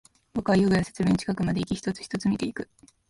[0.33, 2.67] 僕は遊具や設備の近くまでいき、一つ、一つ見ていく